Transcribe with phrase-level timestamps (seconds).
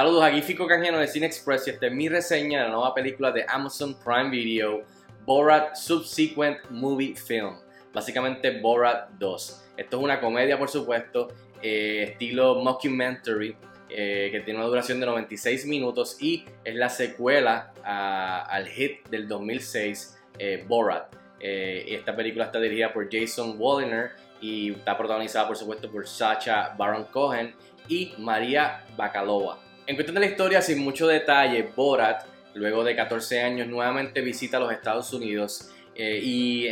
[0.00, 2.94] Saludos, aquí Fico Canjeno de Cine Express y esta es mi reseña de la nueva
[2.94, 4.82] película de Amazon Prime Video,
[5.26, 7.56] Borat Subsequent Movie Film.
[7.92, 9.64] Básicamente Borat 2.
[9.76, 11.28] Esto es una comedia, por supuesto,
[11.60, 13.54] eh, estilo mockumentary,
[13.90, 19.28] eh, que tiene una duración de 96 minutos y es la secuela al hit del
[19.28, 21.14] 2006, eh, Borat.
[21.38, 27.04] esta película está dirigida por Jason Walliner y está protagonizada, por supuesto, por Sacha Baron
[27.04, 27.54] Cohen
[27.86, 29.69] y María Bakalova.
[29.90, 34.60] En cuestión de la historia, sin mucho detalle, Borat, luego de 14 años, nuevamente visita
[34.60, 36.68] los Estados Unidos eh, y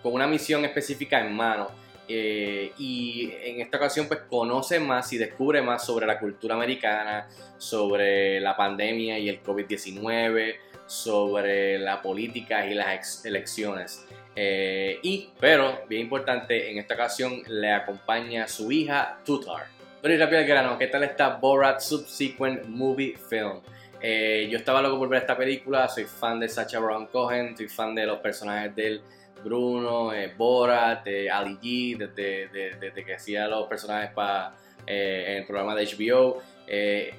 [0.00, 1.72] con una misión específica en mano.
[2.06, 7.28] Eh, y en esta ocasión pues conoce más y descubre más sobre la cultura americana,
[7.58, 10.54] sobre la pandemia y el COVID-19,
[10.86, 14.06] sobre la política y las elecciones.
[14.36, 19.81] Eh, y, pero, bien importante, en esta ocasión le acompaña su hija Tutar.
[20.04, 23.60] Y rápido al grano, ¿qué tal está Borat Subsequent Movie Film?
[24.00, 27.68] Eh, yo estaba loco por ver esta película, soy fan de Sacha Baron Cohen, soy
[27.68, 29.00] fan de los personajes del
[29.44, 34.54] Bruno, eh, Borat, Ali G, desde, que hacía los personajes para
[34.88, 36.42] eh, en el programa de HBO.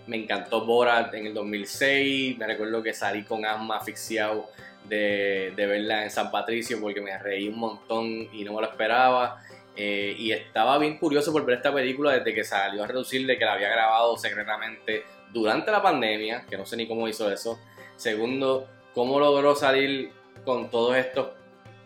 [0.07, 4.49] me encantó Borat en el 2006, me recuerdo que salí con asma asfixiado
[4.89, 9.41] de verla en San Patricio porque me reí un montón y no me lo esperaba.
[9.75, 13.37] Eh, y estaba bien curioso por ver esta película desde que salió a reducir de
[13.37, 17.59] que la había grabado secretamente durante la pandemia, que no sé ni cómo hizo eso.
[17.95, 20.11] Segundo, cómo logró salir
[20.45, 21.29] con todos estos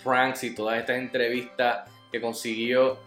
[0.03, 2.97] pranks y todas estas entrevistas que consiguió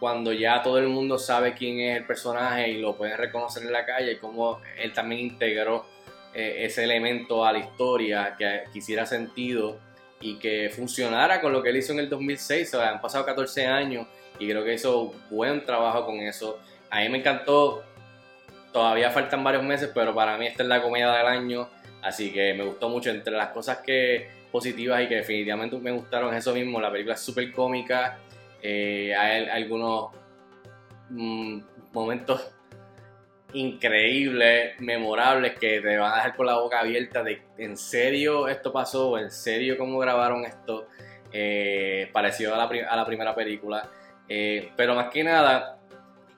[0.00, 3.72] cuando ya todo el mundo sabe quién es el personaje y lo pueden reconocer en
[3.72, 5.86] la calle, y cómo él también integró
[6.34, 9.78] eh, ese elemento a la historia que quisiera sentido
[10.22, 12.74] y que funcionara con lo que él hizo en el 2006.
[12.74, 14.06] O sea, han pasado 14 años
[14.38, 16.58] y creo que hizo buen trabajo con eso.
[16.90, 17.84] A mí me encantó,
[18.72, 21.68] todavía faltan varios meses, pero para mí esta es la comedia del año,
[22.02, 23.10] así que me gustó mucho.
[23.10, 27.20] Entre las cosas que positivas y que definitivamente me gustaron eso mismo, la película es
[27.20, 28.18] súper cómica,
[28.62, 30.10] eh, hay algunos
[31.08, 31.60] mm,
[31.92, 32.52] momentos
[33.54, 38.72] increíbles, memorables, que te van a dejar con la boca abierta de en serio esto
[38.72, 40.88] pasó, en serio cómo grabaron esto,
[41.32, 43.88] eh, parecido a la, primera película.
[44.28, 45.78] Eh, pero más que nada,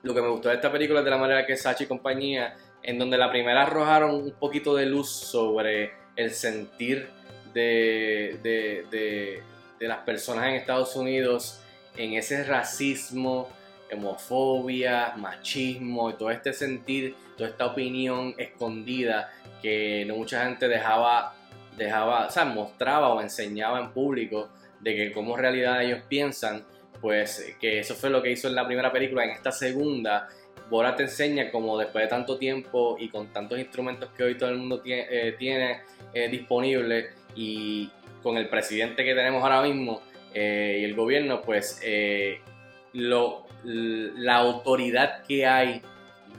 [0.03, 2.55] lo que me gustó de esta película es de la manera que Sachi y compañía,
[2.83, 7.09] en donde la primera arrojaron un poquito de luz sobre el sentir
[7.53, 9.41] de,
[9.79, 11.61] las personas en Estados Unidos,
[11.97, 13.49] en ese racismo,
[13.93, 19.31] homofobia, machismo y todo este sentir, toda esta opinión escondida
[19.61, 21.35] que no mucha gente dejaba,
[21.77, 26.63] dejaba, o sea, mostraba o enseñaba en público de que como realidad ellos piensan
[27.01, 30.27] pues que eso fue lo que hizo en la primera película, en esta segunda,
[30.69, 34.49] Bora te enseña como después de tanto tiempo y con tantos instrumentos que hoy todo
[34.49, 35.81] el mundo tiene, eh, tiene
[36.13, 37.89] eh, disponible y
[38.23, 40.01] con el presidente que tenemos ahora mismo
[40.33, 41.79] eh, y el gobierno, pues
[42.95, 45.81] lo, la autoridad que hay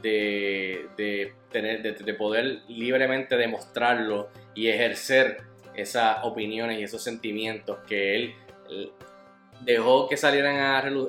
[0.03, 5.43] de, tener, de, poder libremente demostrarlo y ejercer
[5.75, 8.35] esas opiniones y esos sentimientos que él
[9.61, 10.57] dejó que salieran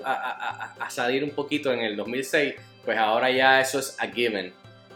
[0.04, 4.54] a, salir un poquito en el 2006, pues ahora ya eso es a given.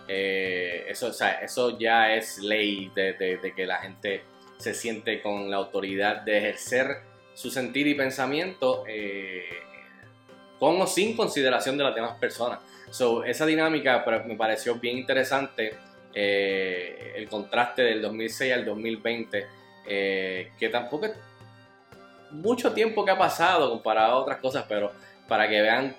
[0.08, 4.24] Eh, eso, o sea, eso ya es ley de, que la gente
[4.58, 6.98] se siente con la autoridad de ejercer
[7.34, 9.46] su sentir y pensamiento eh,
[10.62, 12.60] con o sin consideración de las demás personas.
[12.92, 15.74] So, esa dinámica me pareció bien interesante,
[16.14, 19.48] eh, el contraste del 2006 al 2020,
[19.84, 21.08] que tampoco
[22.30, 24.92] mucho tiempo que ha pasado comparado a otras cosas, pero
[25.28, 25.96] para que vean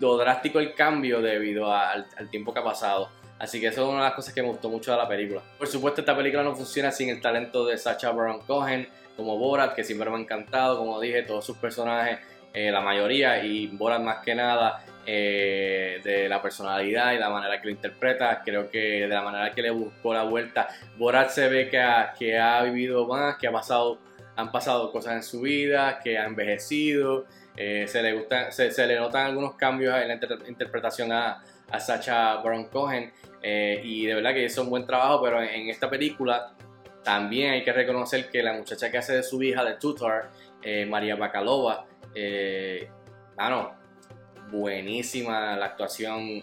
[0.00, 3.10] lo drástico el cambio debido al, tiempo que ha pasado.
[3.38, 5.42] Así que eso es una de las cosas que me gustó mucho de la película.
[5.58, 9.74] Por supuesto, esta película no funciona sin el talento de Sacha Baron Cohen, como Borat,
[9.74, 12.18] que siempre me ha encantado, como dije, todos sus personajes,
[12.56, 17.60] eh, la mayoría, y Borat más que nada, eh, de la personalidad y la manera
[17.60, 20.66] que lo interpreta, creo que de la manera que le buscó la vuelta,
[20.96, 21.84] Borat se ve que
[22.18, 23.98] que ha vivido más, que ha pasado
[24.36, 27.26] han pasado cosas en su vida, que ha envejecido,
[27.58, 30.18] eh, se, le gusta, se, le notan algunos cambios en la
[30.48, 33.12] interpretación a, a, Sacha Baron Cohen
[33.42, 36.54] y de verdad que hizo un buen trabajo, pero en, esta película
[37.04, 40.30] también hay que reconocer que la muchacha que hace de su hija de Tutor,
[40.88, 41.16] María
[43.36, 43.74] Bakalova, bueno,
[44.50, 46.42] buenísima la actuación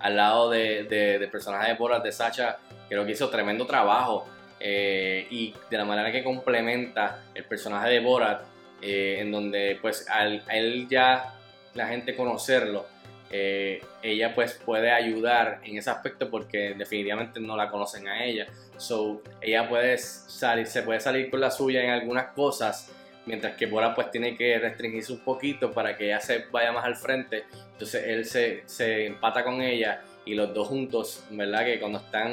[0.00, 2.58] al lado de, de, del personaje de Borat de Sacha,
[2.88, 4.26] creo que hizo tremendo trabajo.
[4.60, 8.42] Eh, y de la manera que complementa el personaje de Borat,
[8.82, 11.34] eh, en donde pues al, a él ya
[11.74, 12.86] la gente conocerlo,
[13.30, 18.46] eh, ella pues puede ayudar en ese aspecto porque definitivamente no la conocen a ella.
[18.76, 22.90] So, ella puede salir, se puede salir con la suya en algunas cosas,
[23.28, 26.84] mientras que Bora pues tiene que restringirse un poquito para que ella se vaya más
[26.86, 27.44] al frente.
[27.72, 31.66] Entonces él se, se empata con ella y los dos juntos, ¿verdad?
[31.66, 32.30] Que cuando están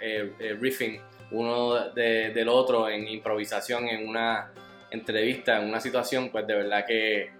[0.00, 1.00] eh, eh, riffing
[1.30, 4.50] uno del otro en improvisación, en una
[4.90, 7.30] entrevista, en una situación, pues de verdad que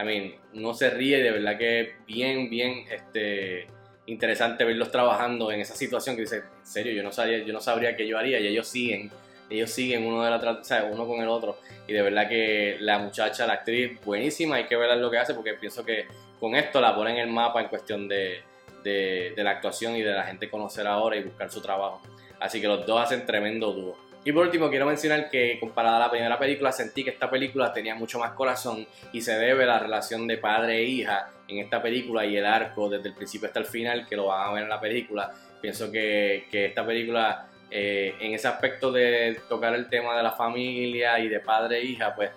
[0.00, 3.66] I mean, uno se ríe de verdad que bien, bien este,
[4.06, 7.60] interesante verlos trabajando en esa situación que dice, en serio, yo no sabía, yo no
[7.60, 9.10] sabría qué yo haría y ellos siguen,
[9.52, 12.98] ellos siguen uno de la o uno con el otro y de verdad que la
[12.98, 16.06] muchacha, la actriz, buenísima, hay que ver lo que hace porque pienso que
[16.40, 18.42] con esto la ponen en el mapa en cuestión de,
[18.82, 22.00] de, de la actuación y de la gente conocer ahora y buscar su trabajo.
[22.40, 23.96] Así que los dos hacen tremendo dúo.
[24.24, 27.72] Y por último, quiero mencionar que comparada a la primera película, sentí que esta película
[27.72, 31.58] tenía mucho más corazón y se debe a la relación de padre e hija en
[31.58, 34.52] esta película y el arco desde el principio hasta el final, que lo van a
[34.52, 35.32] ver en la película.
[35.60, 40.32] Pienso que, que esta película, eh, en ese aspecto de tocar el tema de la
[40.32, 42.30] familia y de padre e hija, pues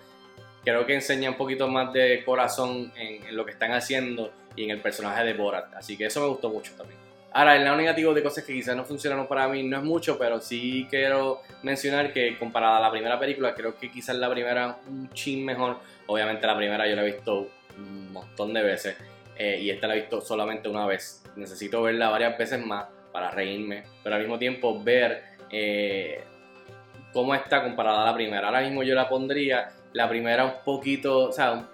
[0.64, 4.64] creo que enseña un poquito más de corazón en, en lo que están haciendo y
[4.64, 5.74] en el personaje de Borat.
[5.74, 6.98] Así que eso me gustó mucho también.
[7.32, 10.16] Ahora, el lado negativo de cosas que quizás no funcionaron para mí no es mucho,
[10.18, 14.78] pero sí quiero mencionar que comparada a la primera película, creo que quizás la primera
[14.88, 15.76] un chin mejor.
[16.06, 18.96] Obviamente la primera yo la he visto un montón de veces
[19.36, 21.22] eh, y esta la he visto solamente una vez.
[21.36, 26.22] Necesito verla varias veces más para reírme, pero al mismo tiempo ver eh,
[27.14, 28.48] cómo está comparada a la primera.
[28.48, 31.66] Ahora mismo yo la pondría, la primera un poquito, o sea,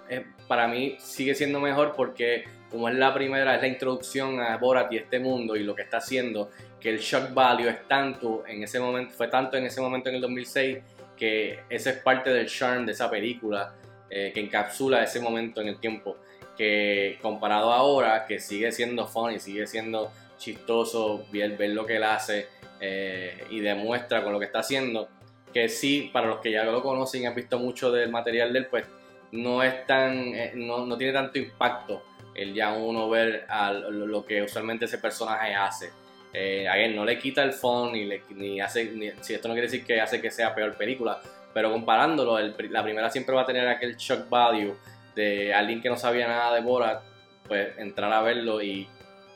[0.47, 4.89] para mí sigue siendo mejor porque como es la primera, es la introducción a Borat
[4.93, 6.49] y este mundo y lo que está haciendo,
[6.79, 10.15] que el shock value es tanto en ese momento, fue tanto en ese momento en
[10.15, 10.77] el 2006
[11.17, 13.75] que ese es parte del charm de esa película
[14.09, 16.15] eh, que encapsula ese momento en el tiempo
[16.57, 22.03] que comparado ahora que sigue siendo funny, sigue siendo chistoso ver, ver lo que él
[22.03, 22.47] hace
[22.79, 25.09] eh, y demuestra con lo que está haciendo
[25.53, 28.59] que sí, para los que ya lo conocen y han visto mucho del material de
[28.59, 28.85] él, pues
[29.31, 32.03] no es tan, eh, no, no tiene tanto impacto
[32.35, 33.45] el ya uno ver
[33.91, 35.91] lo que usualmente ese personaje hace.
[36.33, 39.53] Eh, a él no le quita el phone ni, le, ni hace, si esto no
[39.53, 41.21] quiere decir que hace que sea peor película,
[41.53, 44.75] pero comparándolo, la primera siempre va a tener aquel shock value
[45.15, 47.01] de alguien que no sabía nada de Borat,
[47.47, 48.87] pues entrar a verlo y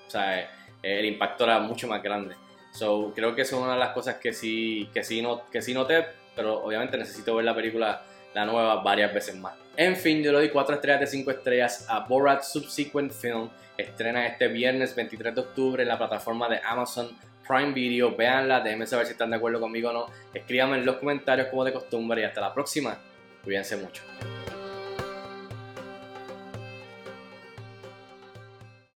[0.07, 0.49] o sea,
[0.81, 2.35] el impacto era mucho más grande.
[2.71, 5.61] So, creo que eso es una de las cosas que sí, que sí, no, que
[5.61, 8.03] sí noté, pero obviamente necesito ver la película,
[8.33, 9.53] la nueva, varias veces más.
[9.75, 13.49] En fin, yo le doy 4 estrellas de 5 estrellas a Borat Subsequent Film.
[13.77, 17.09] Estrena este viernes 23 de octubre en la plataforma de Amazon
[17.47, 18.15] Prime Video.
[18.15, 20.05] Véanla, déjenme saber si están de acuerdo conmigo o no.
[20.33, 22.97] Escríbanme en los comentarios como de costumbre y hasta la próxima.
[23.43, 24.03] Cuídense mucho.